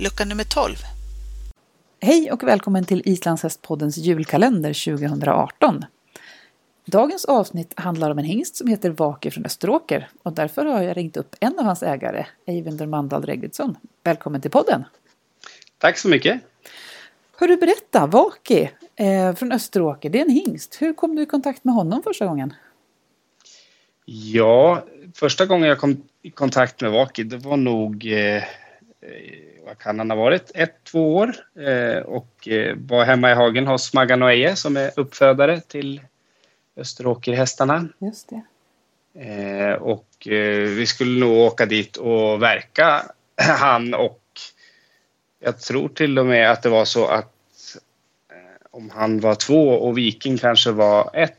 [0.00, 0.76] lucka nummer 12.
[2.00, 5.84] Hej och välkommen till Islandshästpoddens julkalender 2018.
[6.84, 10.96] Dagens avsnitt handlar om en hingst som heter Vake från Österåker och därför har jag
[10.96, 13.76] ringt upp en av hans ägare, Eivinder Mandal Regvidsson.
[14.04, 14.84] Välkommen till podden!
[15.78, 16.40] Tack så mycket!
[17.36, 20.82] Hör du berätta, Vaki eh, från Österåker, det är en hingst.
[20.82, 22.54] Hur kom du i kontakt med honom första gången?
[24.04, 28.42] Ja, första gången jag kom i kontakt med Vaki, det var nog, eh,
[29.64, 33.66] vad kan han ha varit, ett, två år eh, och eh, var hemma i hagen
[33.66, 36.00] hos Maggan och Eje som är uppfödare till
[36.76, 37.88] Österåkerhästarna.
[37.98, 38.42] Just det.
[39.14, 43.02] Eh, och eh, vi skulle nog åka dit och verka,
[43.36, 44.20] han och
[45.38, 47.34] jag tror till och med att det var så att
[48.30, 51.36] eh, om han var två och Viking kanske var ett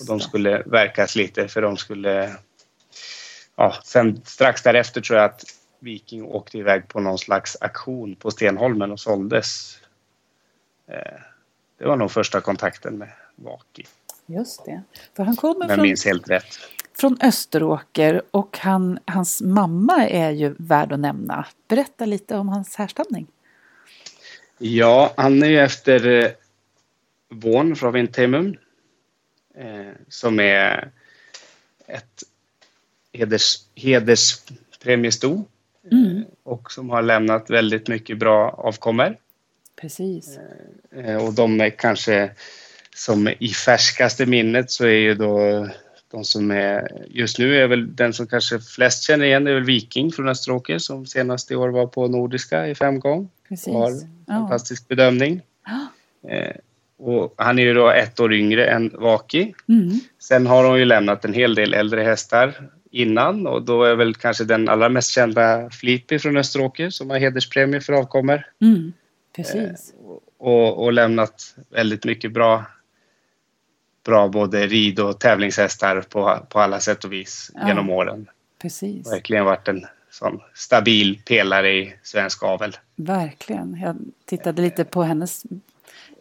[0.00, 2.36] och de skulle verkas lite för de skulle...
[3.56, 5.44] Ja, sen strax därefter tror jag att
[5.82, 9.78] Viking åkte iväg på någon slags aktion på Stenholmen och såldes.
[10.86, 11.20] Eh,
[11.78, 13.86] det var nog första kontakten med Vaki,
[14.26, 14.82] Just det.
[15.16, 16.58] För han kommer om jag från, minns helt rätt.
[16.94, 21.46] från Österåker och han, hans mamma är ju värd att nämna.
[21.68, 23.26] Berätta lite om hans härstamning.
[24.58, 26.30] Ja, han är ju efter eh,
[27.28, 28.56] Von från Vintemum.
[29.54, 30.90] Eh, som är
[31.86, 32.22] ett
[33.12, 35.44] heders, hederspremiesto.
[35.90, 36.24] Mm.
[36.42, 39.16] Och som har lämnat väldigt mycket bra avkommor.
[39.80, 40.38] Precis.
[40.96, 42.30] Eh, och de är kanske
[42.94, 45.68] som i färskaste minnet så är ju då
[46.10, 49.64] de som är just nu är väl den som kanske flest känner igen är väl
[49.64, 53.30] Viking från Österåker som senast i år var på Nordiska i fem gång.
[53.48, 53.72] Precis.
[53.72, 53.92] Har
[54.26, 55.40] fantastisk bedömning.
[55.66, 55.86] Ja.
[56.30, 56.56] Eh,
[56.98, 59.54] och han är ju då ett år yngre än Vaki.
[59.68, 60.00] Mm.
[60.18, 64.14] Sen har hon ju lämnat en hel del äldre hästar innan och då är väl
[64.14, 68.46] kanske den allra mest kända Flippy från Österåker som har hederspremie för avkommor.
[68.60, 68.92] Mm.
[69.36, 69.94] Precis.
[70.38, 72.64] och, och lämnat väldigt mycket bra,
[74.04, 77.68] bra både rid och tävlingshästar på, på alla sätt och vis Ja.
[77.68, 78.30] genom åren.
[78.62, 79.12] Precis.
[79.12, 82.76] Verkligen varit en sån stabil pelare i svensk avel.
[82.96, 83.78] Verkligen.
[83.82, 85.42] Jag tittade lite på hennes,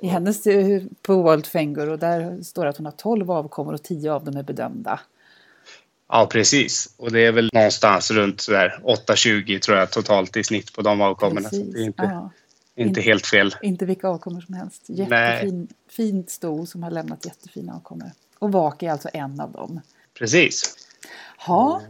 [0.01, 3.73] i hennes eh, på World Fengur och där står det att hon har 12 avkommor
[3.73, 4.99] och 10 av dem är bedömda.
[6.13, 6.93] Ja, precis.
[6.97, 11.01] Och det är väl någonstans runt sådär 8-20 tror jag totalt i snitt på de
[11.01, 11.49] avkommorna.
[11.49, 12.31] Så det är inte, Ja,
[12.75, 13.55] inte helt fel.
[13.61, 14.83] inte vilka avkommor som helst.
[14.87, 18.11] Jättefin, fint sto som har lämnat jättefina avkommor.
[18.39, 19.81] Och Vak är alltså en av dem.
[20.19, 20.75] Precis.
[21.47, 21.81] Ja,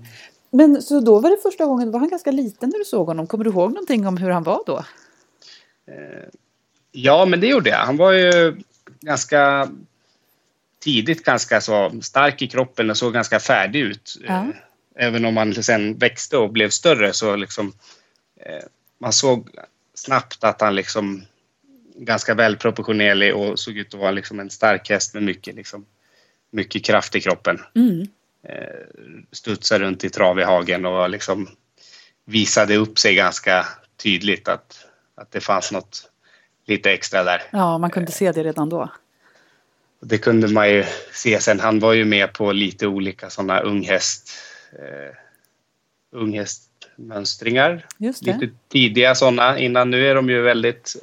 [0.52, 3.28] men så då var det första gången, var han ganska liten när du såg honom?
[3.28, 4.86] Kommer du ihåg någonting om hur han var då?
[6.92, 7.78] Ja, men det gjorde jag.
[7.78, 8.62] Han var ju
[9.00, 9.70] ganska
[10.82, 14.18] tidigt ganska så stark i kroppen och såg ganska färdig ut.
[14.28, 14.34] Ja.
[14.34, 14.50] Eh,
[14.96, 17.74] Även om han sen växte och blev större så liksom
[18.46, 18.64] eh,
[18.98, 19.50] man såg
[19.94, 21.26] snabbt att han liksom
[21.96, 25.86] ganska välproportionerlig och såg ut att vara liksom en stark häst med mycket, liksom,
[26.52, 27.60] mycket kraft i kroppen.
[27.76, 28.08] Mm.
[28.44, 28.88] Eh,
[29.32, 31.50] studsade runt i trav i hagen och liksom
[32.26, 33.66] visade upp sig ganska
[34.04, 36.12] tydligt att, att det fanns något
[36.66, 37.44] lite extra där.
[37.52, 38.90] Ja, man kunde se det redan då.
[40.04, 41.60] Det kunde man ju se sen.
[41.60, 44.32] Han var ju med på lite olika sådana unghäst,
[44.74, 45.16] eh,
[46.12, 47.86] unghästmönstringar.
[48.22, 49.92] Lite tidiga sådana innan.
[49.92, 50.96] Nu är de ju väldigt,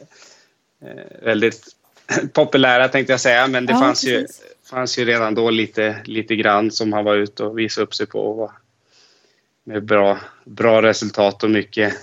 [0.83, 1.67] eh, väldigt
[2.33, 3.47] populära tänkte jag säga.
[3.47, 4.27] Men det Ja, fanns, ju,
[4.71, 8.07] fanns ju redan då lite, lite grann som han var ute och visade upp sig
[8.07, 8.53] på.
[9.65, 11.95] Med bra, bra resultat och mycket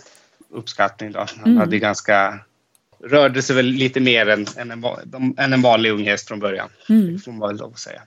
[0.50, 1.12] uppskattning.
[1.12, 1.20] Då.
[1.20, 1.58] Han Mm.
[1.58, 2.40] hade ganska
[3.06, 4.84] rörde sig väl lite mer än, än, en,
[5.38, 6.70] än en vanlig unghäst från början.
[6.90, 7.14] Mm.
[7.14, 8.02] Det får man väl lov att säga.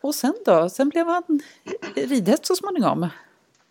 [0.00, 0.68] Och sen då?
[0.68, 1.40] Sen blev han
[1.96, 3.08] ridhäst så småningom.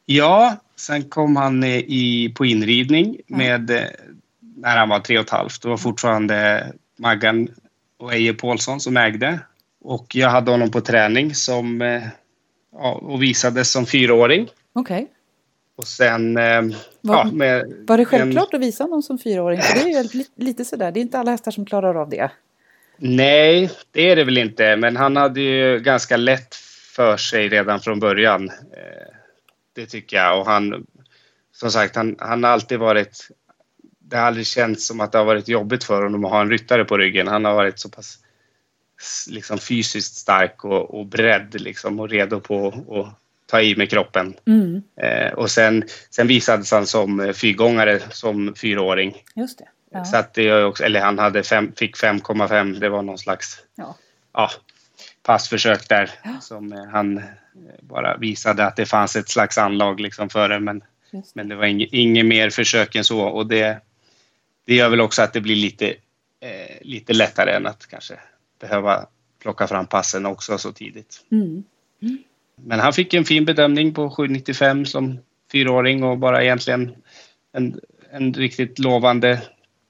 [0.05, 3.83] Ja, sen kom han eh, i, på inridning med, eh,
[4.39, 5.61] när han var tre och ett halvt.
[5.61, 6.67] Det var fortfarande
[6.97, 7.47] Maggan
[7.97, 9.39] och Eje Paulsson som ägde.
[9.81, 12.03] Och jag hade honom på träning som, eh,
[12.71, 14.49] ja, och visades som fyraåring.
[14.73, 15.07] Okej.
[15.75, 16.37] Och sen...
[16.37, 16.61] Eh,
[17.01, 19.61] Var- ja, med Var det en- självklart att visa någon som fyraåring?
[19.61, 22.09] För det är ju li- lite sådär, det är inte alla hästar som klarar av
[22.09, 22.31] det.
[22.97, 24.75] Nej, det är det väl inte.
[24.75, 26.55] Men han hade ju ganska lätt
[26.95, 28.49] för sig redan från början.
[28.49, 29.13] Eh,
[29.75, 30.39] Det tycker jag.
[30.39, 30.85] Och han,
[31.55, 33.27] som sagt, han, han har alltid varit...
[33.99, 36.49] Det har aldrig känts som att det har varit jobbigt för honom att ha en
[36.49, 37.27] ryttare på ryggen.
[37.27, 38.19] Han har varit så pass
[39.29, 43.19] liksom, fysiskt stark och, och beredd liksom, och redo på att
[43.53, 44.33] ta i med kroppen.
[44.47, 49.23] Mm, Eh, och sen, sen visades han som eh, fyrgångare som fyraåring.
[49.35, 49.67] just det.
[49.91, 50.05] Ja.
[50.05, 53.95] Så att det också, eller han hade fem, fick 5,5, det var någon slags Ja.
[54.33, 54.49] ja,
[55.23, 56.39] passförsök där Ja.
[56.41, 57.23] som eh, han eh,
[57.81, 60.59] bara visade att det fanns ett slags anlag liksom för det.
[60.59, 60.79] Men
[61.11, 61.23] det.
[61.35, 63.79] Men det var inget, inget mer försök än så och det,
[64.65, 65.87] det gör väl också att det blir lite,
[66.39, 68.19] eh, lite lättare än att kanske
[68.59, 69.05] behöva
[69.41, 71.25] plocka fram passen också så tidigt.
[71.31, 71.63] Mm.
[72.55, 75.19] Men han fick en fin bedömning på 7,95 som
[75.51, 76.95] fyraåring och bara egentligen
[77.51, 77.79] en,
[78.11, 79.41] en riktigt lovande,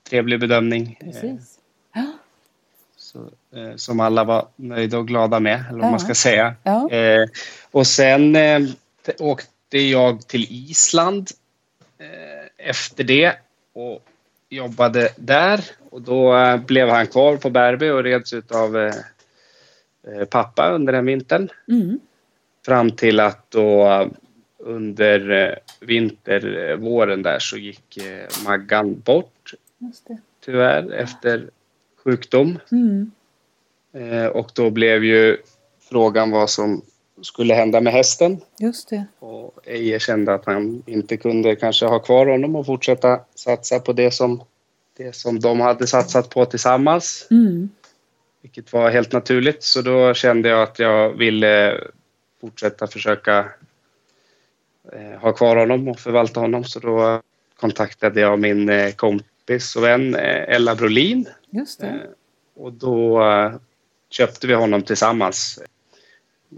[0.09, 0.97] trevlig bedömning.
[0.99, 1.59] Eh, Precis.
[1.95, 2.05] Ja.
[2.95, 3.19] Så,
[3.55, 5.91] eh, som alla var nöjda och glada med, eller vad Ja.
[5.91, 6.55] man ska säga.
[6.63, 6.89] Ja.
[6.91, 7.27] Eh,
[7.71, 8.59] och sen eh,
[9.19, 11.29] åkte jag till Island
[11.97, 13.33] eh, efter det
[13.73, 14.05] och
[14.49, 15.63] jobbade där.
[15.89, 18.93] Och då eh, blev han kvar på Bärby och reds av eh,
[20.07, 21.49] eh, pappa under den vintern.
[21.67, 21.99] Mm.
[22.65, 24.07] Fram till att då eh,
[24.57, 29.53] under eh, vintervåren där så gick eh, Maggan bort
[30.45, 31.49] tyvärr efter
[32.03, 32.59] sjukdom.
[32.71, 33.11] Mm.
[33.93, 35.37] Eh, och då blev ju
[35.89, 36.81] frågan vad som
[37.21, 38.41] skulle hända med hästen.
[38.59, 39.05] Just det.
[39.19, 43.93] Och Eje kände att han inte kunde kanske ha kvar honom och fortsätta satsa på
[43.93, 44.43] det som,
[44.97, 47.27] det som de hade satsat på tillsammans.
[47.31, 47.69] Mm.
[48.41, 49.63] Vilket var helt naturligt.
[49.63, 51.81] Så då kände jag att jag ville
[52.43, 53.45] fortsätta försöka
[54.91, 56.63] eh, ha kvar honom och förvalta honom.
[56.63, 57.21] Så då
[57.55, 61.29] kontaktade jag min eh, kompis och vän eh, Ella Brolin.
[61.49, 61.87] Just det.
[61.87, 63.53] Eh, och då eh,
[64.09, 65.59] köpte vi honom tillsammans.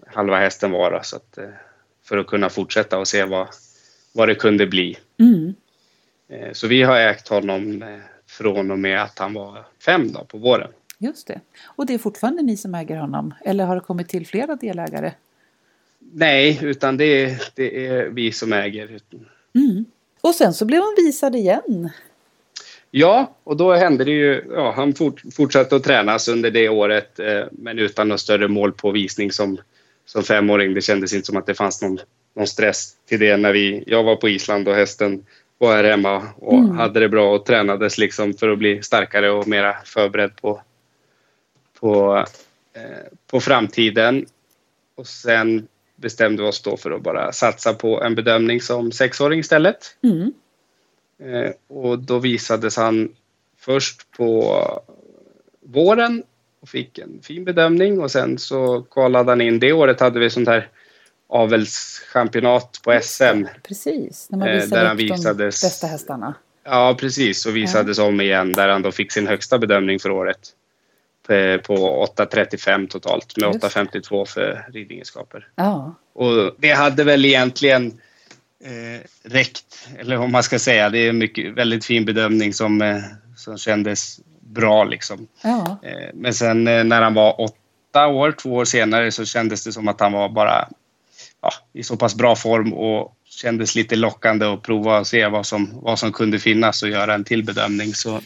[0.07, 1.37] Halva hästen var så att,
[2.03, 3.47] för att kunna fortsätta och se vad,
[4.13, 4.97] vad det kunde bli.
[5.19, 5.53] Mm.
[6.53, 7.83] Så vi har ägt honom
[8.27, 10.71] från och med att han var fem då, på våren.
[10.97, 11.41] Just det.
[11.65, 13.33] Och det är fortfarande ni som äger honom?
[13.45, 15.13] Eller har det kommit till flera delägare?
[16.17, 18.99] Nej, utan det, är- det är vi som äger.
[19.55, 19.85] Mm.
[20.21, 21.89] Och sen så blev han visad igen.
[22.91, 24.43] Ja, och då hände det ju...
[24.49, 29.31] Ja, han fort, fortsatte att tränas under det året eh, men utan någon större målpåvisning
[29.31, 29.57] som,
[30.05, 30.73] som femåring.
[30.73, 31.99] Det kändes inte som att det fanns någon,
[32.35, 33.83] någon stress till det när vi...
[33.87, 35.25] Jag var på Island och hästen
[35.57, 36.77] var här hemma och Mm.
[36.77, 40.61] hade det bra och tränades liksom för att bli starkare och mera förberedd på,
[41.79, 42.17] på,
[42.73, 42.81] eh,
[43.31, 44.25] på framtiden.
[44.95, 49.97] Och sen bestämde oss då för att bara satsa på en bedömning som sexåring istället.
[50.03, 50.33] Mm.
[51.23, 53.09] Eh, och då visades han
[53.57, 54.59] först på
[55.61, 56.23] våren
[56.61, 59.59] och fick en fin bedömning och sen så kvalade han in.
[59.59, 60.69] Det året hade vi sånt här
[61.29, 63.45] avelschampionat på SM.
[63.63, 66.33] Precis, när man Eh, visade där han upp de visades- bästa hästarna.
[66.63, 67.45] Ja, precis.
[67.45, 70.39] Och visades om igen där han då fick sin högsta bedömning för året.
[71.27, 73.67] På- På 8.35 totalt med Just det.
[73.67, 75.47] 8.52 för ridingenskaper.
[75.55, 77.87] Ja, Och det hade väl egentligen
[78.63, 80.89] eh, räckt, eller vad man ska säga.
[80.89, 83.01] Det är en mycket, väldigt fin bedömning som, eh,
[83.35, 85.27] som kändes bra liksom.
[85.43, 89.63] ja, Eh, men sen eh, när han var åtta år, två år senare, så kändes
[89.63, 90.67] det som att han var bara
[91.41, 95.45] ja, i så pass bra form och kändes lite lockande att prova och se vad
[95.45, 97.93] som, vad som kunde finnas och göra en till bedömning.
[97.93, 98.19] Så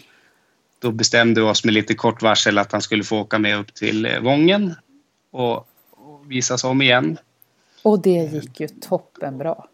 [0.80, 3.74] då bestämde vi oss med lite kort varsel att han skulle få åka med upp
[3.74, 4.76] till eh, Vången
[5.32, 5.56] och,
[5.92, 7.18] och visas om igen.
[7.84, 9.68] och det gick ju toppen bra.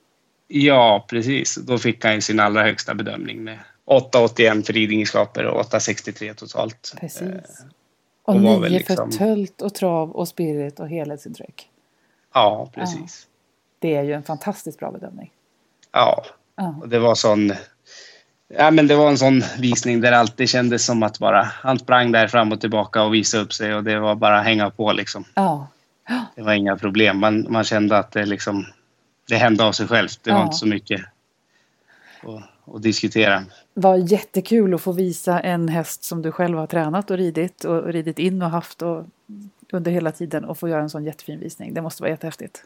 [0.47, 1.55] Ja, precis.
[1.55, 6.91] Då fick han ju sin allra högsta bedömning med 8,81 för ridingenskaper och 8,63 totalt.
[6.95, 7.63] Eh, Precis.
[8.23, 11.69] och Och var väl nio liksom- för tölt och trav och spirit och helhetsintryck.
[12.33, 13.27] Ja, precis.
[13.79, 15.31] Det är ju en fantastiskt bra bedömning.
[15.91, 17.53] Ja, Ja, och det var sån...
[18.57, 21.43] Ja, men det var en sån visning där det alltid kändes som att bara...
[21.43, 24.45] Han sprang där fram och tillbaka och visade upp sig och det var bara att
[24.45, 25.23] hänga på liksom.
[25.33, 25.67] ja,
[26.35, 27.17] Det var inga problem.
[27.19, 28.65] Man, man kände att det liksom...
[29.27, 30.19] Det hände av sig självt.
[30.23, 30.43] Det var Ja.
[30.43, 31.01] inte så mycket
[32.23, 33.43] att, att diskutera.
[33.73, 37.85] var jättekul att få visa en häst som du själv har tränat och ridit och
[37.93, 39.05] ridit in och haft och
[39.71, 41.73] under hela tiden och få göra en sån jättefin visning.
[41.73, 42.63] Det måste vara jättehäftigt.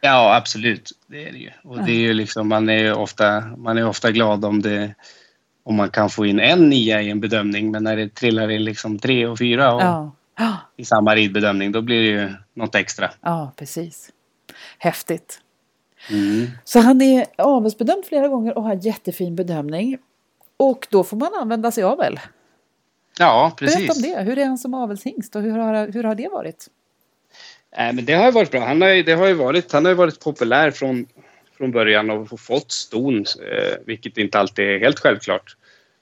[0.00, 0.92] Ja, absolut.
[1.06, 1.50] Det är det ju.
[1.64, 4.94] Och det är ju liksom, man är ofta, man är ofta glad om, det,
[5.68, 7.70] om man kan få in en nia i en bedömning.
[7.70, 9.82] Men när det trillar in liksom tre och fyra och
[10.40, 13.10] Ja, i samma ridbedömning, då blir det ju något extra.
[13.20, 14.10] ja precis.
[14.78, 15.40] Häftigt.
[16.10, 16.46] Mm.
[16.64, 19.98] Så han är avelsbedömd flera gånger och har jättefin bedömning.
[20.56, 22.20] Och då får man använda sig av väl?
[23.18, 23.96] Ja, Berätta precis.
[23.96, 24.20] om det.
[24.22, 26.66] Hur är han som avelshingst och hur har, hur har det varit?
[27.76, 28.60] Nej, men det har ju varit bra.
[28.66, 31.06] Han har det har varit, han har ju varit populär från,
[31.58, 35.56] från början och fått ston, eh, vilket inte alltid är helt självklart.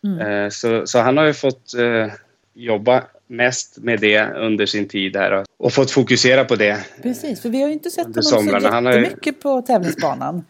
[0.05, 0.21] Mm.
[0.21, 2.13] Eh, så, så han har ju fått eh,
[2.55, 6.87] jobba mest med det under sin tid här och, fått fokusera på det.
[7.03, 8.93] Precis, för vi har ju inte sett honom så somrarna.
[8.93, 10.45] Ju- jättemycket på tävlingsbanan.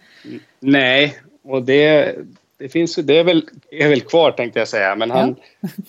[0.61, 2.15] Nej, och det,
[2.59, 5.37] det finns ju, det är väl, är väl kvar tänkte jag säga, men han,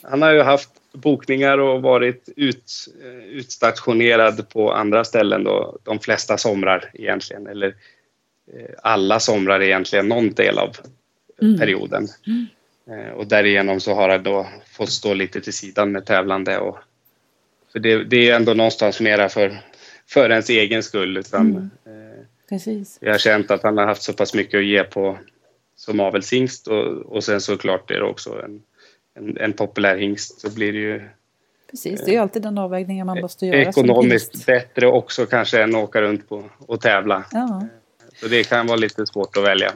[0.02, 2.72] han har ju haft bokningar och varit ut,
[3.32, 7.76] utstationerad på andra ställen då, de flesta somrar egentligen, eller
[8.84, 10.78] alla somrar egentligen, någon del av,
[11.42, 11.60] mm.
[11.60, 12.08] perioden.
[12.28, 12.46] Mm.
[12.90, 16.58] Eh, och därigenom så har han då fått stå lite till sidan med tävlande.
[16.58, 16.78] Och,
[17.72, 19.58] för det, det är ändå någonstans mera för,
[20.08, 21.18] för ens egen skull.
[21.18, 21.70] Utan, mm.
[21.86, 22.98] eh, Precis.
[23.02, 25.18] Jag har känt att han har haft så pass mycket att ge på
[25.76, 28.62] som avelshingst och, och sen såklart är det också en,
[29.14, 31.10] en, en populär hingst så blir det ju
[31.72, 33.62] Precis, det är alltid den avvägningen man måste göra.
[33.62, 37.26] Ekonomiskt bättre också kanske än att åka runt på och tävla.
[37.32, 37.68] Ja.
[38.20, 39.74] Så det kan vara lite svårt att välja.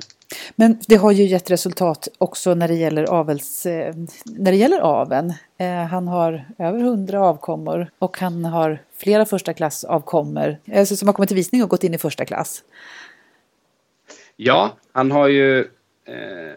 [0.56, 3.96] Men det har ju gett resultat också när det gäller, avels, eh,
[4.26, 5.34] när det gäller aven.
[5.58, 11.08] Eh, han har över hundra avkommor och han har flera första klass avkommor alltså som
[11.08, 12.64] har kommit till visning och gått in i första klass.
[14.36, 15.60] Ja, han har ju
[16.06, 16.56] eh,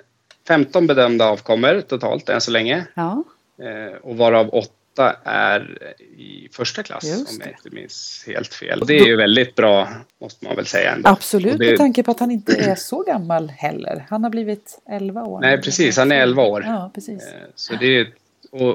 [0.49, 2.87] 15 bedömda avkommor totalt än så länge.
[2.95, 3.25] Ja.
[3.59, 8.81] Eh, och varav åtta åtta är i första klass om jag inte minns helt fel.
[8.81, 9.89] Och det är ju väldigt bra
[10.21, 10.93] måste man väl säga.
[10.93, 11.09] Ändå.
[11.11, 11.71] Absolut, det...
[11.71, 14.07] med tanke på att han inte är så gammal heller.
[14.11, 15.41] Han har blivit 11 år.
[15.41, 15.97] Nej, precis.
[15.97, 16.65] Han är 11 år.
[16.67, 17.27] Ja, precis.
[17.27, 18.13] Eh, så det är,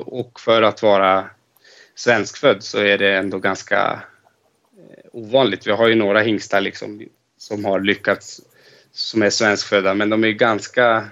[0.05, 1.29] och för att vara
[1.95, 4.01] svenskfödd så är det ändå ganska
[4.77, 5.67] eh, ovanligt.
[5.67, 7.01] Vi har ju några hingstar liksom
[7.37, 8.41] som har lyckats
[8.91, 11.05] som är svenskfödda men de är ganska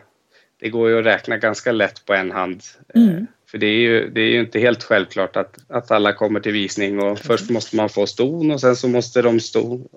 [0.59, 2.61] det går ju att räkna ganska lätt på en hand.
[2.95, 3.27] Eh, mm.
[3.51, 6.51] För det är ju, det är ju inte helt självklart att, att alla kommer till
[6.51, 9.39] visning och först måste man få ston och sen så måste de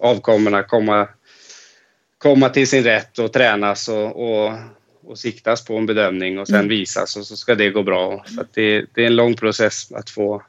[0.00, 1.09] avkommorna komma,
[2.19, 4.52] komma till sin rätt och tränas och, och,
[5.04, 6.69] och siktas på en bedömning och sen mm.
[6.69, 8.25] visas och så ska det gå bra.
[8.26, 10.42] Så det, det, är en lång process att få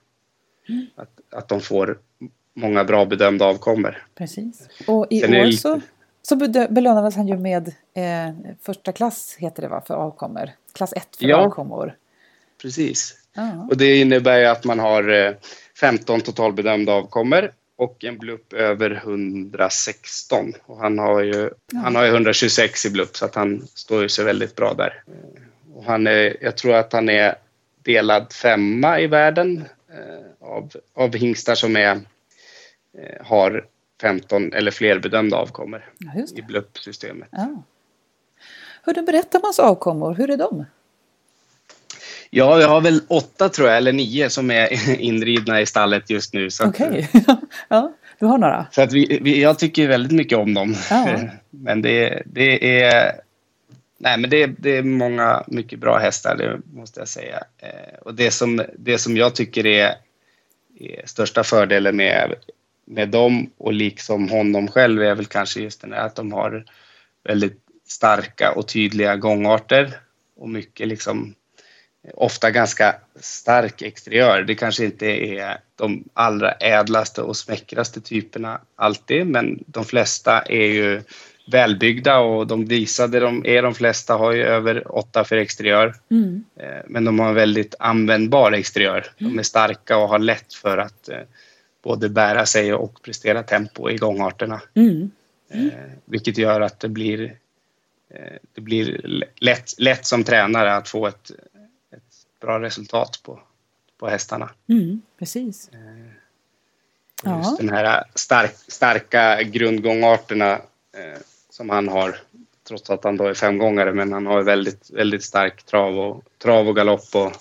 [0.96, 2.00] att, att de får
[2.54, 4.06] många bra bedömda avkommor.
[4.16, 4.70] Precis.
[4.88, 5.82] Och i sen år så,
[6.22, 6.36] så
[6.70, 10.50] belönades han ju med eh, första klass heter det va, för avkommor.
[10.74, 11.38] Klass 1 för ja.
[11.38, 11.96] avkommor
[12.62, 13.16] precis.
[13.34, 13.68] Ja.
[13.70, 15.36] Och det innebär att man har
[15.80, 20.54] 15 eh, totalbedömda avkommor och en blupp över 116.
[20.66, 21.80] Och han har ju, ja.
[21.80, 25.04] han har ju 126 i blupp så att han står ju sig väldigt bra där.
[25.74, 27.36] Och han är, jag tror att han är
[27.84, 29.64] delad femma i världen
[29.94, 32.00] eh, av, av hingstar som är,
[32.98, 33.66] eh, har
[34.02, 37.30] 15 eller fler bedömda avkommor ja, i bluppsystemet.
[37.32, 37.64] Ja.
[38.84, 40.66] Hur du berättar mans avkommor, hur är de?
[42.34, 46.34] Ja, vi har väl åtta tror jag, eller nio som är inridna i stallet just
[46.34, 46.50] nu.
[46.64, 47.36] Okej, okay.
[47.68, 48.66] ja, du har några?
[48.72, 50.76] Så att vi, vi, jag tycker väldigt mycket om dem.
[50.90, 51.20] Ja.
[51.50, 53.12] Men det, det är...
[53.98, 57.44] Nej, men det, det, är många mycket bra hästar, det måste jag säga.
[57.58, 59.96] Eh, och det som, det som jag tycker är,
[60.80, 62.36] är största fördelen med,
[62.86, 66.66] med dem och liksom honom själv är väl kanske just den här att de har
[67.24, 69.94] väldigt starka och tydliga gångarter
[70.36, 71.36] och mycket liksom
[72.14, 74.44] ofta ganska stark exteriör.
[74.44, 80.68] Det kanske inte är de allra ädlaste och smäckraste typerna alltid, men de flesta är
[80.68, 81.02] ju
[81.52, 85.96] välbyggda och de visade de är de flesta har ju över 8 för exteriör.
[86.12, 86.44] Mm.
[86.56, 89.06] Eh, men de har en väldigt användbar exteriör.
[89.18, 91.20] De är starka och har lätt för att eh,
[91.84, 94.62] både bära sig och prestera tempo i gångarterna.
[94.74, 95.12] Mm.
[95.54, 95.72] Mm.
[96.06, 97.36] Vilket gör att det blir
[98.56, 99.02] det blir
[99.36, 101.32] lätt, lätt som tränare att få ett
[102.42, 103.40] bra resultat på,
[103.98, 104.50] på hästarna.
[104.70, 105.70] Mm, precis.
[105.74, 106.06] Eh,
[107.24, 107.56] just ja.
[107.60, 110.52] den här stark, starka grundgångarterna
[110.98, 111.20] eh,
[111.50, 112.16] som han har,
[112.68, 116.68] trots att han då är femgångare, men han har väldigt, väldigt stark trav och, trav
[116.68, 117.32] och galopp och,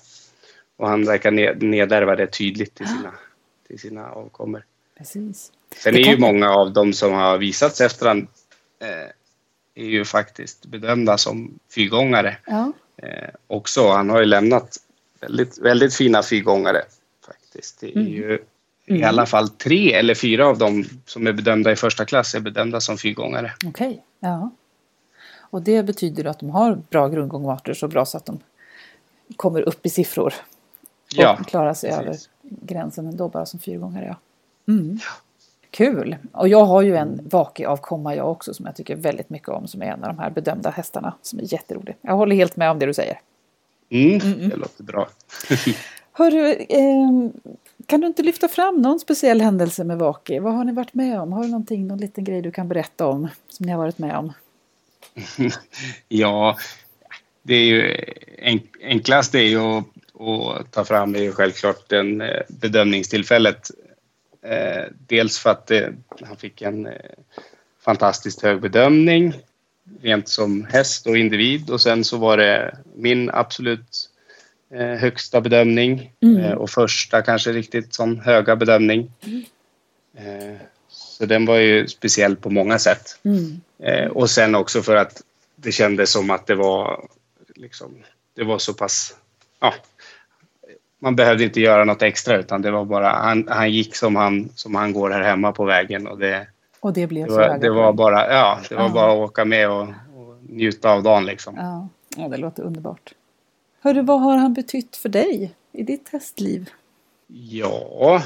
[0.76, 3.14] och han verkar ned, nedärva det tydligt till sina,
[3.66, 4.64] till sina avkommor.
[4.98, 5.52] Precis.
[5.76, 8.28] Sen är ju många av dem som har visats efter han
[8.78, 9.10] eh,
[9.74, 12.36] är ju faktiskt bedömda som fyrgångare.
[12.46, 12.72] Ja.
[12.96, 13.88] Eh, också.
[13.88, 14.76] Han har ju lämnat
[15.20, 16.82] väldigt, väldigt fina fyrgångare
[17.26, 17.80] faktiskt.
[17.80, 18.12] Det är mm.
[18.12, 18.38] ju
[18.86, 19.00] mm.
[19.00, 22.40] i alla fall tre eller fyra av dem som är bedömda i första klass är
[22.40, 23.52] bedömda som fyrgångare.
[23.66, 24.00] Okej, okay.
[24.20, 24.50] ja.
[25.38, 28.38] Och det betyder att de har bra grundgångarter så bra så att de
[29.36, 30.34] kommer upp i siffror.
[31.16, 32.04] Och ja, klarar sig precis.
[32.06, 34.04] över gränsen ändå bara som fyrgångare.
[34.06, 34.72] Ja.
[34.72, 34.98] Mm.
[35.02, 35.10] ja.
[35.70, 36.16] Kul!
[36.32, 39.66] Och jag har ju en vake avkomma jag också som jag tycker väldigt mycket om
[39.66, 41.96] som är en av de här bedömda hästarna som är jätterolig.
[42.00, 43.20] Jag håller helt med om det du säger.
[43.90, 45.08] Mm, mm, det låter bra.
[46.12, 47.30] Hörru, eh,
[47.86, 50.38] kan du inte lyfta fram någon speciell händelse med Vaki?
[50.38, 51.32] Vad har ni varit med om?
[51.32, 54.16] Har du någonting, någon liten grej du kan berätta om som ni har varit med
[54.16, 54.32] om?
[56.08, 56.56] ja,
[57.42, 58.04] det är ju
[58.82, 59.84] enklast är ju att,
[60.20, 63.70] att ta fram är ju självklart den eh, bedömningstillfället.
[64.42, 65.92] Eh, dels för att det,
[66.22, 66.92] han fick en eh,
[67.84, 69.34] fantastiskt hög bedömning
[70.02, 74.10] rent som häst och individ och sen så var det min absolut
[74.74, 76.36] eh, högsta bedömning mm.
[76.36, 79.12] eh, och första kanske riktigt sån höga bedömning.
[79.26, 79.44] Mm.
[80.88, 83.18] Så den var ju speciell på många sätt.
[83.22, 83.60] Mm.
[84.10, 85.22] Och sen också för att
[85.56, 87.08] det kändes som att det var
[87.54, 88.02] liksom,
[88.34, 89.14] det var så pass...
[89.60, 89.74] Ja,
[90.98, 94.48] man behövde inte göra något extra utan det var bara, han, han gick som han,
[94.54, 96.46] som han går här hemma på vägen och det,
[96.80, 98.88] Och det blev det så var, höga det var bara, ja, det var Ja.
[98.88, 99.82] bara att åka med och,
[100.14, 101.54] och njuta av dagen liksom.
[101.56, 101.88] Ja.
[102.16, 103.14] ja, det låter underbart.
[103.80, 106.70] Hörru, vad har han betytt för dig i ditt hästliv?
[107.26, 108.22] Ja,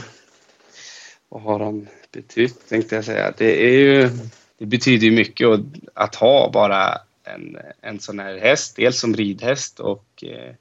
[1.28, 3.32] vad har han betytt tänkte jag säga.
[3.38, 4.11] Det är ju,
[4.58, 5.61] det betyder ju mycket att,
[5.94, 10.54] att ha bara en, en sån här häst, dels som ridhäst och eh,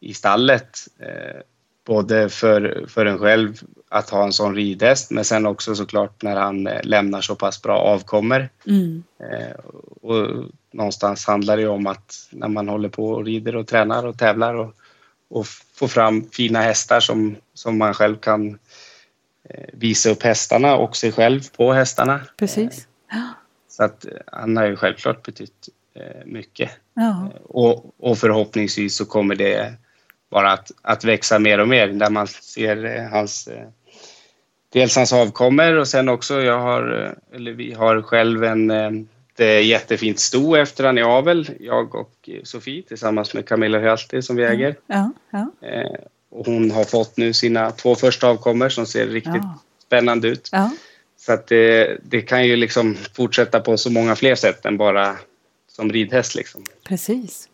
[0.00, 0.78] i stallet.
[0.98, 1.40] Eh,
[1.86, 6.36] både för, för en själv att ha en sån ridhäst men sen också såklart när
[6.36, 8.48] han eh, lämnar så pass bra avkommer.
[8.66, 9.02] Mm.
[9.20, 9.56] Eh,
[10.02, 14.18] och någonstans handlar det om att när man håller på och rider och tränar och
[14.18, 14.74] tävlar och,
[15.28, 18.58] och få fram fina hästar som, som man själv kan
[19.48, 22.20] eh, visa upp hästarna och sig själv på hästarna.
[22.36, 22.88] Precis.
[23.68, 26.70] Så att eh, han har ju självklart betytt eh, mycket.
[26.94, 29.74] Ja, Och, och förhoppningsvis så kommer det
[30.30, 33.68] bara att, att växa mer och mer där man ser eh, hans eh,
[34.72, 38.70] dels hans avkommer och sen också jag har, eh, eller vi har själv en
[39.38, 44.36] ett jättefint sto efter han i avel, jag och Sofie tillsammans med Camilla Hjalti som
[44.36, 44.76] vi äger.
[44.86, 45.50] ja, ja.
[46.30, 49.58] Och hon har fått nu sina två första avkommor som ser riktigt Ja.
[49.86, 50.50] spännande ut.
[51.16, 55.16] Så att det, det kan ju liksom fortsätta på så många fler sätt än bara
[55.68, 56.64] som ridhäst liksom.
[56.88, 57.48] Precis.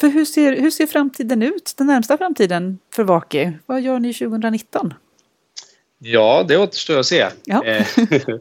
[0.00, 3.52] För hur ser, hur ser framtiden ut, den närmsta framtiden för Vaki?
[3.66, 4.94] Vad gör ni 2019?
[5.98, 7.26] Ja, det återstår att se.
[7.44, 7.64] Ja.
[7.64, 7.86] Eh,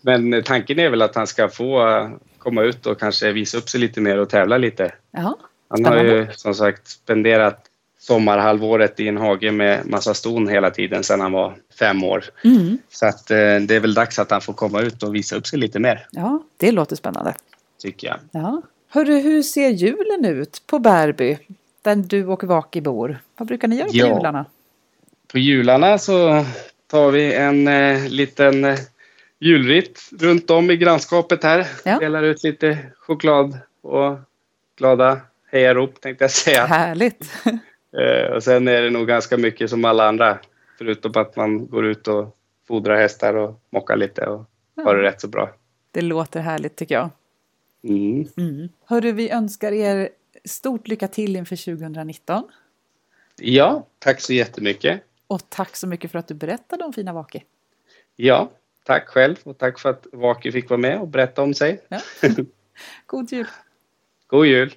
[0.00, 3.68] Men tanken är väl att han ska få eh, komma ut och kanske visa upp
[3.68, 4.94] sig lite mer och tävla lite.
[5.10, 7.68] Ja, Han har ju som sagt spenderat
[7.98, 12.24] sommarhalvåret i en hage med massa ston hela tiden sedan han var fem år.
[12.44, 12.78] mm.
[12.90, 15.46] Så att eh, det är väl dags att han får komma ut och visa upp
[15.46, 17.34] sig lite mer, ja det låter spännande.
[17.82, 18.16] tycker jag.
[18.42, 18.62] Ja.
[18.94, 21.38] Hörru, hur ser julen ut på Bärby?
[21.82, 23.18] Där du och Vaki bor.
[23.36, 24.06] Vad brukar ni göra på Ja.
[24.06, 24.44] jularna?
[25.32, 26.44] På jularna så
[26.86, 28.78] tar vi en eh, liten eh,
[29.38, 31.66] julritt runt om i grannskapet här.
[31.84, 31.98] Ja.
[31.98, 34.18] Delar ut lite choklad och
[34.78, 36.66] glada hejarop tänkte jag säga.
[36.66, 37.32] Härligt!
[37.98, 40.38] Eh, och sen är det nog ganska mycket som alla andra.
[40.78, 42.36] Förutom att man går ut och
[42.68, 44.44] fodrar hästar och mockar lite och
[44.84, 45.50] har det rätt så bra.
[45.90, 47.10] Det låter härligt tycker jag.
[47.84, 48.28] Mm.
[48.36, 48.68] Mm.
[48.84, 50.08] Hörru, vi önskar er
[50.44, 52.44] stort lycka till inför 2019.
[53.36, 55.02] Ja, tack så jättemycket.
[55.26, 57.42] Och tack så mycket för att du berättade om fina Vaki.
[58.16, 58.50] Ja,
[58.84, 61.80] tack själv och tack för att Vaki fick vara med och berätta om sig.
[61.88, 62.00] Ja.
[63.06, 63.46] God jul!
[64.26, 64.74] God jul!